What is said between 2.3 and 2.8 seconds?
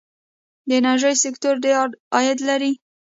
لري.